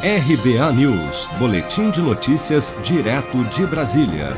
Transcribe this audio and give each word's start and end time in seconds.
RBA 0.00 0.72
News, 0.74 1.26
Boletim 1.40 1.90
de 1.90 2.00
Notícias, 2.00 2.72
direto 2.84 3.42
de 3.46 3.66
Brasília. 3.66 4.36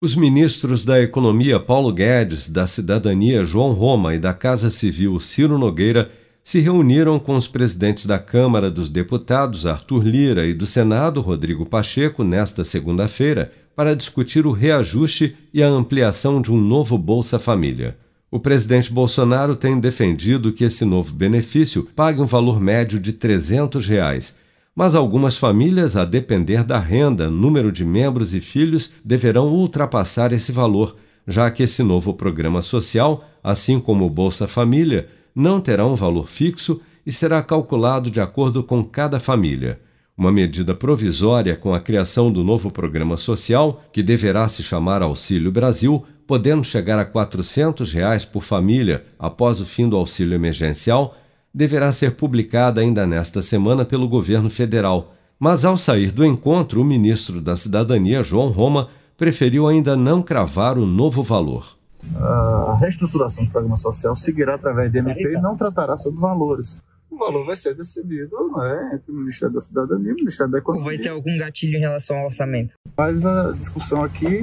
Os 0.00 0.14
ministros 0.14 0.84
da 0.84 1.02
Economia 1.02 1.58
Paulo 1.58 1.92
Guedes, 1.92 2.48
da 2.48 2.68
Cidadania 2.68 3.44
João 3.44 3.72
Roma 3.72 4.14
e 4.14 4.18
da 4.20 4.32
Casa 4.32 4.70
Civil 4.70 5.18
Ciro 5.18 5.58
Nogueira 5.58 6.08
se 6.44 6.60
reuniram 6.60 7.18
com 7.18 7.34
os 7.34 7.48
presidentes 7.48 8.06
da 8.06 8.20
Câmara 8.20 8.70
dos 8.70 8.88
Deputados 8.88 9.66
Arthur 9.66 10.04
Lira 10.04 10.46
e 10.46 10.54
do 10.54 10.68
Senado 10.68 11.20
Rodrigo 11.20 11.66
Pacheco 11.66 12.22
nesta 12.22 12.62
segunda-feira 12.62 13.50
para 13.74 13.96
discutir 13.96 14.46
o 14.46 14.52
reajuste 14.52 15.34
e 15.52 15.64
a 15.64 15.68
ampliação 15.68 16.40
de 16.40 16.52
um 16.52 16.56
novo 16.56 16.96
Bolsa 16.96 17.40
Família. 17.40 17.96
O 18.30 18.38
presidente 18.38 18.92
Bolsonaro 18.92 19.56
tem 19.56 19.80
defendido 19.80 20.52
que 20.52 20.62
esse 20.62 20.84
novo 20.84 21.12
benefício 21.12 21.88
pague 21.96 22.20
um 22.20 22.26
valor 22.26 22.60
médio 22.60 23.00
de 23.00 23.12
300 23.12 23.84
reais 23.84 24.45
mas 24.76 24.94
algumas 24.94 25.38
famílias, 25.38 25.96
a 25.96 26.04
depender 26.04 26.62
da 26.62 26.78
renda, 26.78 27.30
número 27.30 27.72
de 27.72 27.82
membros 27.82 28.34
e 28.34 28.42
filhos, 28.42 28.92
deverão 29.02 29.48
ultrapassar 29.48 30.34
esse 30.34 30.52
valor, 30.52 30.96
já 31.26 31.50
que 31.50 31.62
esse 31.62 31.82
novo 31.82 32.12
programa 32.12 32.60
social, 32.60 33.24
assim 33.42 33.80
como 33.80 34.04
o 34.04 34.10
Bolsa 34.10 34.46
Família, 34.46 35.08
não 35.34 35.62
terá 35.62 35.86
um 35.86 35.94
valor 35.94 36.28
fixo 36.28 36.78
e 37.06 37.10
será 37.10 37.42
calculado 37.42 38.10
de 38.10 38.20
acordo 38.20 38.62
com 38.62 38.84
cada 38.84 39.18
família. 39.18 39.80
Uma 40.14 40.30
medida 40.30 40.74
provisória 40.74 41.56
com 41.56 41.72
a 41.72 41.80
criação 41.80 42.30
do 42.30 42.44
novo 42.44 42.70
programa 42.70 43.16
social, 43.16 43.82
que 43.90 44.02
deverá 44.02 44.46
se 44.46 44.62
chamar 44.62 45.00
Auxílio 45.00 45.50
Brasil, 45.50 46.04
podendo 46.26 46.62
chegar 46.62 46.98
a 46.98 47.04
400 47.04 47.94
reais 47.94 48.26
por 48.26 48.42
família 48.42 49.04
após 49.18 49.58
o 49.58 49.64
fim 49.64 49.88
do 49.88 49.96
auxílio 49.96 50.34
emergencial, 50.34 51.16
deverá 51.56 51.90
ser 51.90 52.16
publicada 52.16 52.82
ainda 52.82 53.06
nesta 53.06 53.40
semana 53.40 53.82
pelo 53.82 54.06
governo 54.06 54.50
federal. 54.50 55.14
Mas 55.40 55.64
ao 55.64 55.74
sair 55.74 56.12
do 56.12 56.22
encontro, 56.22 56.82
o 56.82 56.84
ministro 56.84 57.40
da 57.40 57.56
Cidadania, 57.56 58.22
João 58.22 58.48
Roma, 58.48 58.90
preferiu 59.16 59.66
ainda 59.66 59.96
não 59.96 60.22
cravar 60.22 60.76
o 60.76 60.84
novo 60.84 61.22
valor. 61.22 61.74
A 62.14 62.76
reestruturação 62.78 63.46
do 63.46 63.50
programa 63.50 63.78
social 63.78 64.14
seguirá 64.14 64.56
através 64.56 64.92
de 64.92 64.98
MP 64.98 65.32
e 65.32 65.40
não 65.40 65.56
tratará 65.56 65.96
sobre 65.96 66.20
valores. 66.20 66.82
O 67.10 67.16
valor 67.16 67.46
vai 67.46 67.56
ser 67.56 67.74
decidido 67.74 68.36
é, 68.62 68.94
entre 68.96 69.10
o 69.10 69.14
Ministério 69.14 69.54
da 69.54 69.60
Cidadania 69.62 70.10
e 70.10 70.12
o 70.12 70.16
Ministério 70.16 70.52
da 70.52 70.58
Economia. 70.58 70.84
Vai 70.84 70.98
ter 70.98 71.08
algum 71.08 71.38
gatilho 71.38 71.76
em 71.76 71.80
relação 71.80 72.18
ao 72.18 72.26
orçamento? 72.26 72.74
Mas 72.94 73.24
a 73.24 73.52
discussão 73.52 74.04
aqui 74.04 74.42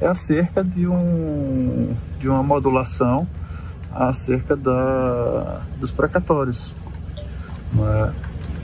é 0.00 0.06
acerca 0.06 0.62
de, 0.62 0.86
um, 0.86 1.92
de 2.20 2.28
uma 2.28 2.42
modulação 2.42 3.26
acerca 3.94 4.56
da, 4.56 5.62
dos 5.78 5.90
precatórios. 5.90 6.74
É? 7.78 8.12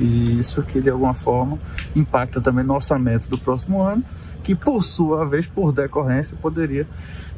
E 0.00 0.38
isso 0.38 0.60
aqui, 0.60 0.80
de 0.80 0.90
alguma 0.90 1.14
forma, 1.14 1.58
impacta 1.94 2.40
também 2.40 2.64
no 2.64 2.74
orçamento 2.74 3.28
do 3.28 3.36
próximo 3.38 3.82
ano, 3.82 4.04
que, 4.44 4.54
por 4.54 4.82
sua 4.82 5.26
vez, 5.26 5.46
por 5.46 5.72
decorrência, 5.72 6.36
poderia 6.40 6.86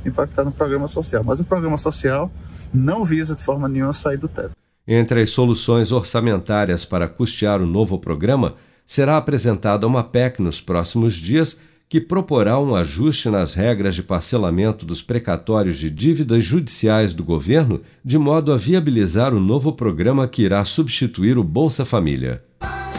impactar 0.04 0.44
no 0.44 0.52
programa 0.52 0.88
social. 0.88 1.24
Mas 1.24 1.40
o 1.40 1.44
programa 1.44 1.78
social 1.78 2.30
não 2.72 3.04
visa 3.04 3.34
de 3.34 3.42
forma 3.42 3.68
nenhuma 3.68 3.92
sair 3.92 4.16
do 4.16 4.28
teto. 4.28 4.52
Entre 4.86 5.22
as 5.22 5.30
soluções 5.30 5.92
orçamentárias 5.92 6.84
para 6.84 7.08
custear 7.08 7.60
o 7.60 7.66
novo 7.66 7.98
programa, 7.98 8.54
será 8.84 9.16
apresentada 9.16 9.86
uma 9.86 10.02
PEC 10.02 10.42
nos 10.42 10.60
próximos 10.60 11.14
dias 11.14 11.58
que 11.90 12.00
proporá 12.00 12.56
um 12.60 12.76
ajuste 12.76 13.28
nas 13.28 13.54
regras 13.54 13.96
de 13.96 14.02
parcelamento 14.04 14.86
dos 14.86 15.02
precatórios 15.02 15.76
de 15.76 15.90
dívidas 15.90 16.44
judiciais 16.44 17.12
do 17.12 17.24
governo, 17.24 17.82
de 18.04 18.16
modo 18.16 18.52
a 18.52 18.56
viabilizar 18.56 19.34
o 19.34 19.40
novo 19.40 19.72
programa 19.72 20.28
que 20.28 20.42
irá 20.42 20.64
substituir 20.64 21.36
o 21.36 21.42
Bolsa 21.42 21.84
Família. 21.84 22.44